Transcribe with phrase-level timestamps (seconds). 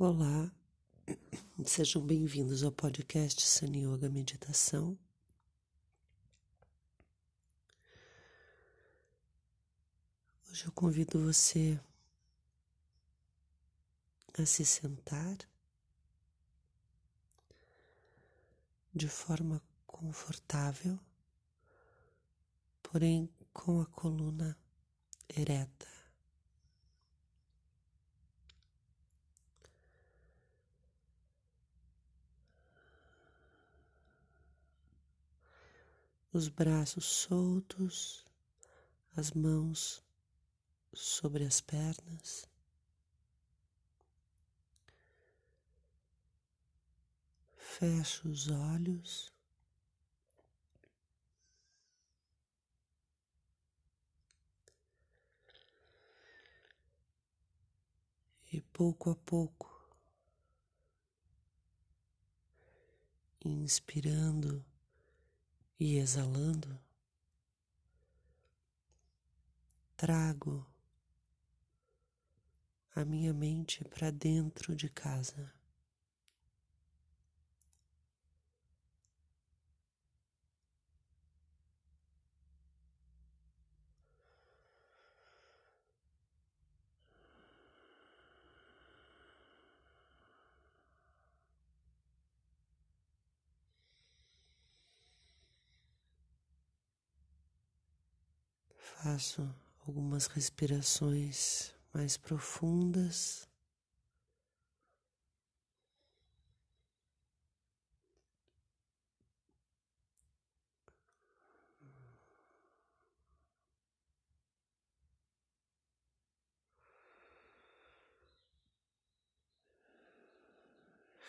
[0.00, 0.48] Olá,
[1.66, 4.96] sejam bem-vindos ao podcast Sun Yoga Meditação.
[10.48, 11.80] Hoje eu convido você
[14.38, 15.36] a se sentar
[18.94, 20.96] de forma confortável,
[22.84, 24.56] porém com a coluna
[25.28, 25.97] ereta.
[36.32, 38.24] Os braços soltos,
[39.16, 40.02] as mãos
[40.92, 42.48] sobre as pernas.
[47.56, 49.32] Feche os olhos.
[58.50, 59.68] E pouco a pouco,
[63.44, 64.64] inspirando
[65.78, 66.78] e exalando,
[69.96, 70.66] trago
[72.94, 75.57] a minha mente para dentro de casa.
[99.02, 99.48] Faço
[99.86, 103.48] algumas respirações mais profundas.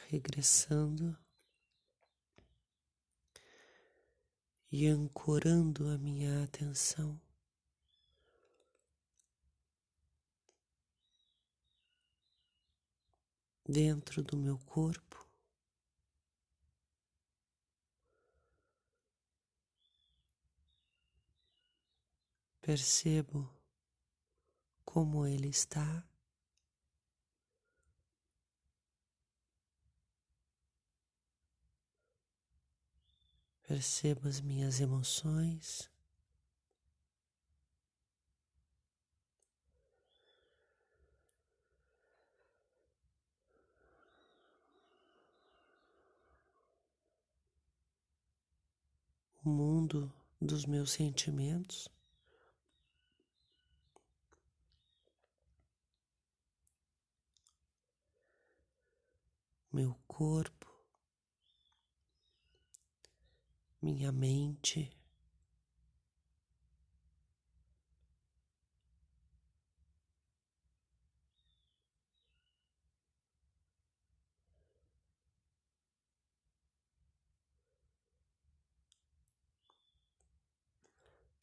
[0.07, 1.15] Regressando
[4.71, 7.21] e ancorando a minha atenção
[13.69, 15.27] dentro do meu corpo.
[22.59, 23.47] Percebo
[24.83, 26.03] como ele está.
[33.67, 35.91] Percebo as minhas emoções.
[49.49, 51.89] Mundo dos meus sentimentos.
[59.71, 60.67] Meu corpo,
[63.81, 64.98] minha mente.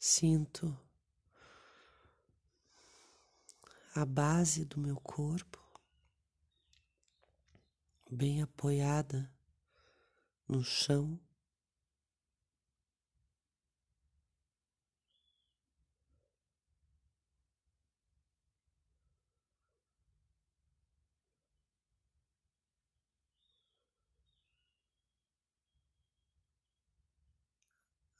[0.09, 0.78] Sinto
[3.93, 5.61] a base do meu corpo
[8.09, 9.28] bem apoiada
[10.47, 11.19] no chão.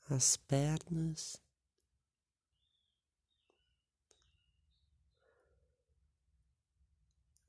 [0.09, 1.46] As pernas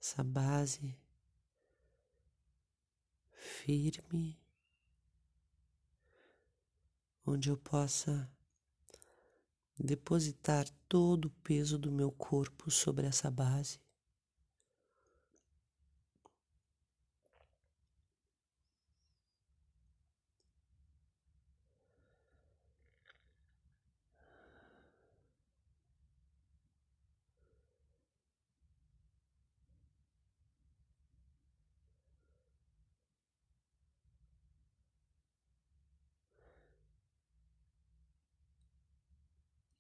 [0.08, 0.96] essa base
[3.30, 4.40] firme,
[7.26, 8.30] onde eu possa
[9.78, 13.78] depositar todo o peso do meu corpo sobre essa base.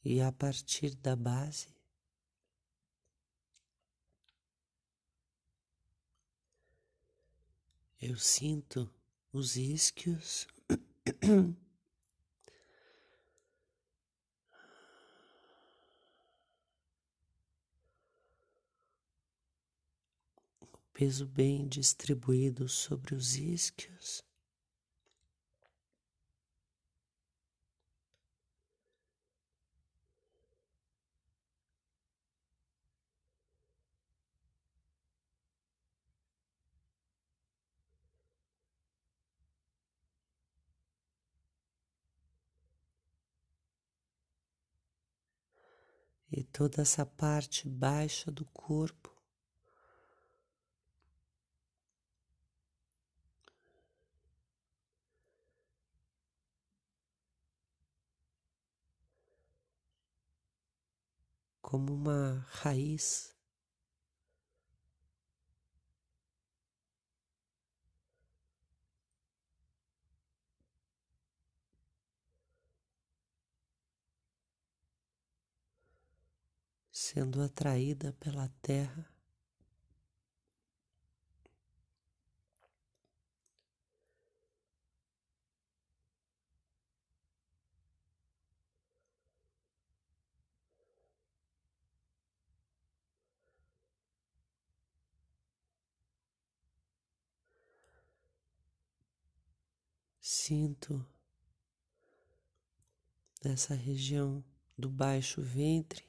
[0.04, 1.68] E a partir da base
[8.00, 8.88] eu sinto
[9.32, 10.46] os isquios.
[20.62, 24.27] o peso bem distribuído sobre os isquios.
[46.30, 49.10] E toda essa parte baixa do corpo.
[61.62, 63.37] Como uma raiz
[77.08, 79.10] sendo atraída pela terra.
[100.20, 101.02] Sinto
[103.42, 104.44] nessa região
[104.76, 106.04] do baixo ventre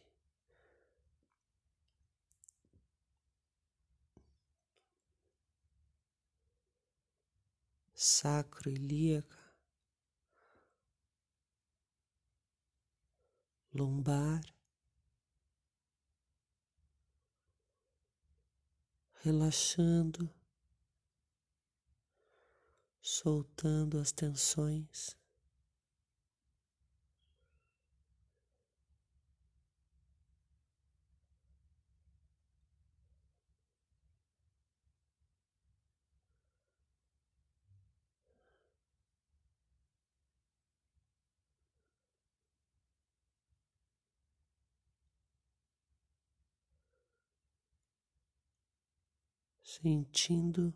[8.02, 9.36] sacro ilíaca,
[13.74, 14.42] lombar,
[19.22, 20.34] relaxando,
[23.02, 25.19] soltando as tensões.
[49.70, 50.74] Sentindo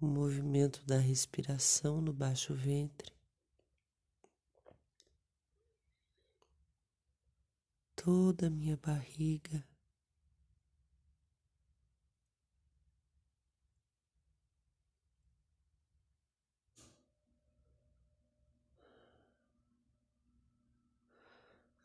[0.00, 3.12] o movimento da respiração no baixo ventre.
[7.96, 9.66] Toda a minha barriga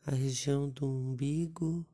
[0.04, 1.86] a região do umbigo.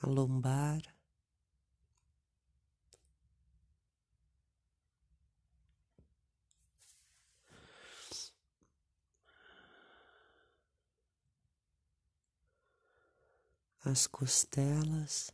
[0.00, 0.91] A lombar.
[13.84, 15.32] As costelas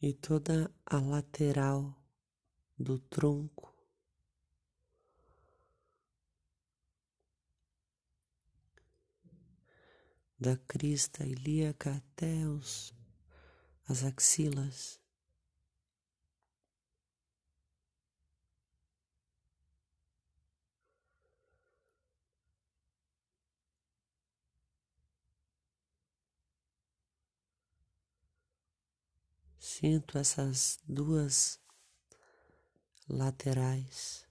[0.00, 1.94] e toda a lateral
[2.78, 3.72] do tronco.
[10.38, 12.92] Da crista ilíaca até os,
[13.88, 15.03] as axilas.
[29.76, 31.58] Sinto essas duas
[33.08, 34.23] laterais.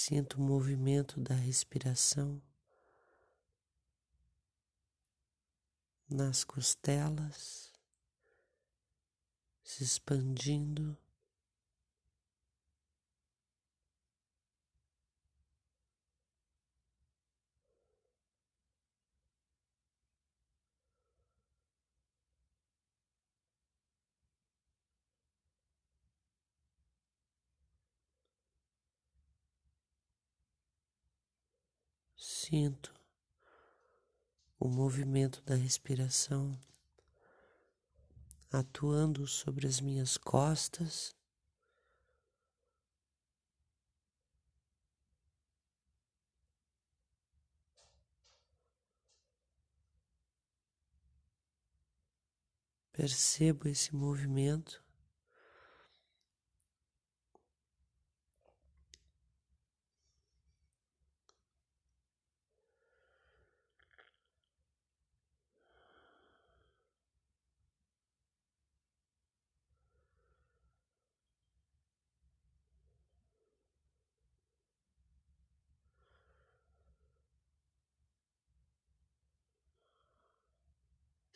[0.00, 2.40] Sinto o movimento da respiração
[6.08, 7.72] nas costelas,
[9.60, 10.96] se expandindo.
[32.48, 32.94] Sinto
[34.58, 36.58] o movimento da respiração
[38.50, 41.14] atuando sobre as minhas costas.
[52.90, 54.87] Percebo esse movimento.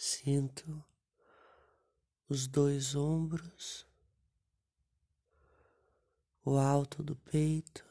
[0.04, 0.84] Sinto
[2.28, 3.86] os dois ombros,
[6.44, 7.88] o alto do peito,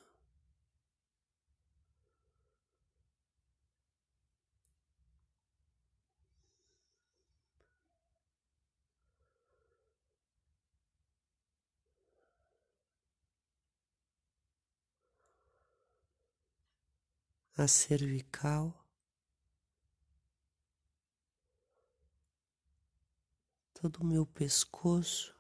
[17.56, 18.81] a cervical.
[23.82, 25.36] Todo meu pescoço.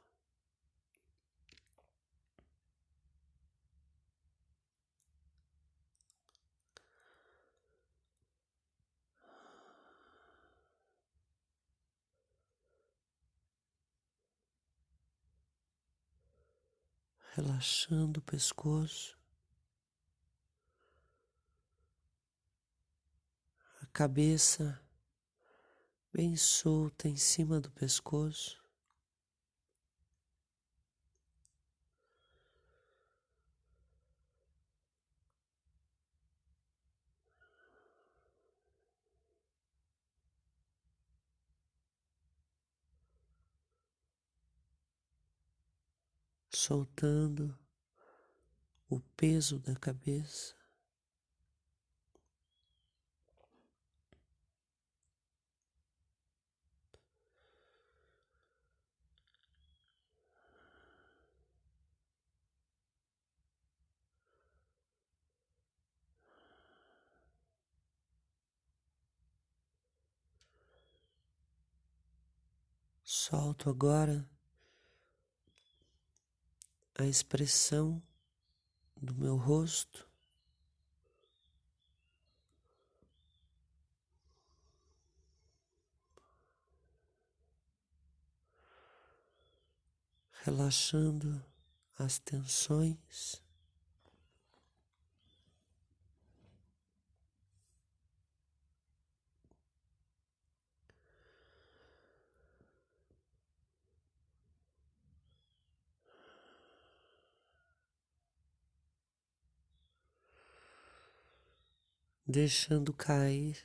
[17.35, 19.15] Relaxando o pescoço,
[23.81, 24.81] a cabeça
[26.13, 28.61] bem solta em cima do pescoço.
[46.53, 47.57] Soltando
[48.89, 50.60] o peso da cabeça.
[73.13, 74.25] Solto agora
[76.97, 78.01] a expressão
[78.95, 80.09] do meu rosto.
[90.45, 91.45] Relaxando
[91.99, 93.43] as tensões.
[112.31, 113.61] Deixando cair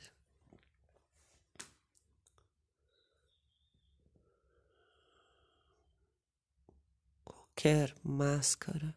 [7.23, 8.93] qualquer máscara.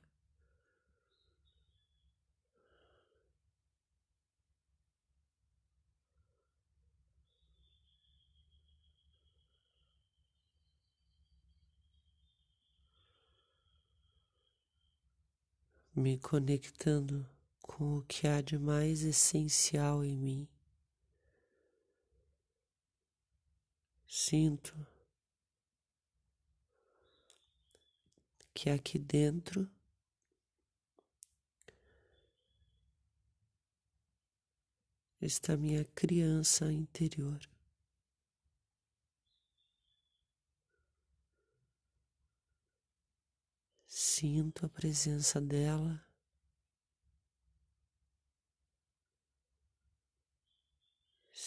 [15.94, 17.26] Me conectando
[17.70, 20.48] com o que há de mais essencial em mim.
[24.08, 24.74] Sinto
[28.52, 29.70] que aqui dentro
[35.22, 37.40] está minha criança interior.
[43.86, 46.09] Sinto a presença dela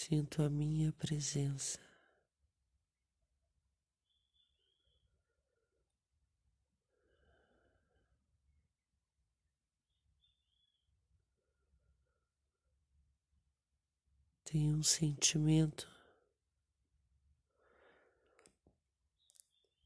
[0.05, 1.79] Sinto a minha presença.
[14.43, 15.89] Tenho um sentimento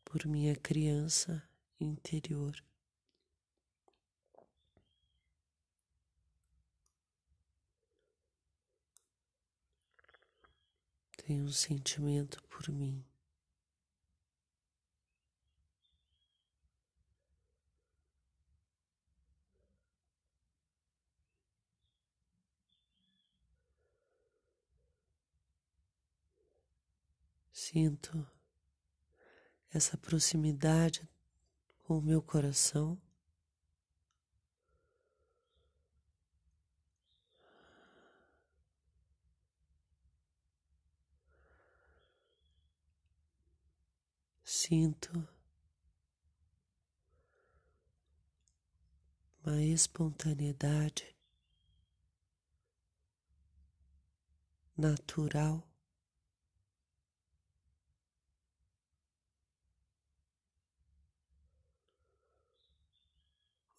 [0.04, 1.48] por minha criança
[1.80, 2.67] interior.
[11.28, 13.04] tem um sentimento por mim.
[27.52, 28.26] Sinto
[29.70, 31.06] essa proximidade
[31.84, 32.98] com o meu coração.
[44.68, 45.26] Sinto
[49.42, 51.16] uma espontaneidade
[54.78, 55.66] natural.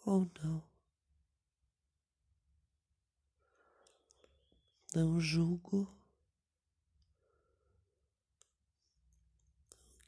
[0.06, 0.64] Ou não.
[4.94, 5.97] Não julgo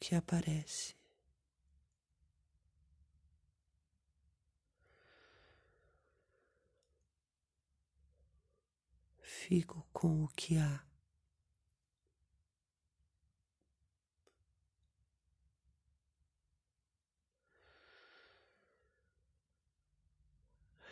[0.00, 1.00] que aparece.
[9.50, 10.84] fico com o que há.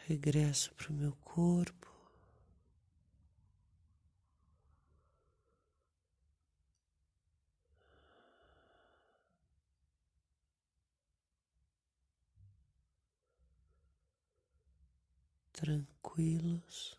[0.09, 1.78] Regresso para o meu corpo.
[15.61, 16.97] Tranquilos.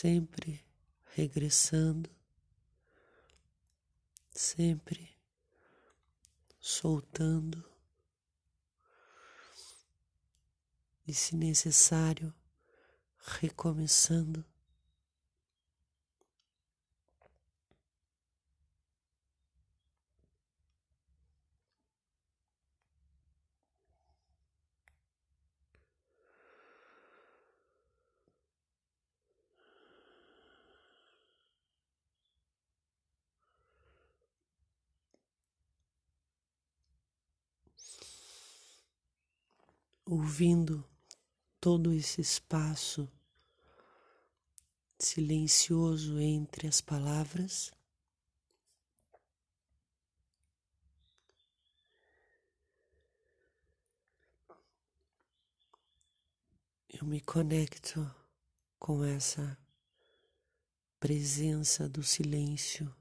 [0.00, 0.64] Sempre
[1.14, 2.08] regressando,
[4.30, 5.14] sempre
[6.58, 7.62] soltando
[11.06, 12.32] e, se necessário,
[13.18, 14.42] recomeçando.
[40.10, 40.84] Ouvindo
[41.60, 43.08] todo esse espaço
[44.98, 47.70] silencioso entre as palavras.
[56.88, 58.04] Eu me conecto
[58.80, 59.56] com essa
[60.98, 62.92] presença do silêncio.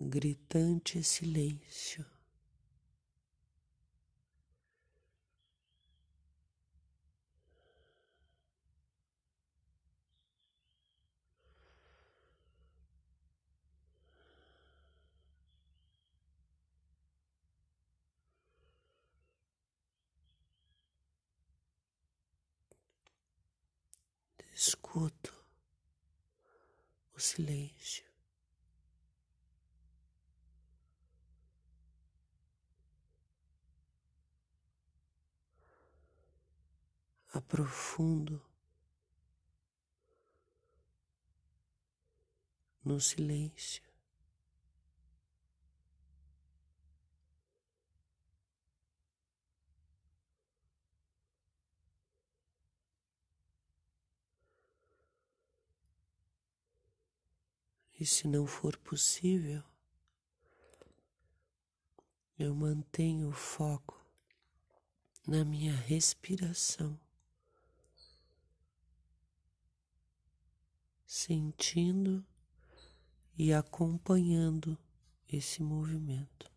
[0.00, 2.04] Gritante silêncio.
[24.54, 25.32] Escuto
[27.14, 28.09] o silêncio.
[37.40, 38.44] Aprofundo
[42.84, 43.82] no silêncio.
[57.98, 59.62] E se não for possível,
[62.38, 64.02] eu mantenho o foco
[65.26, 66.98] na minha respiração.
[71.12, 72.24] Sentindo
[73.36, 74.78] e acompanhando
[75.28, 76.48] esse movimento.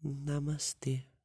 [0.00, 1.15] Namastê.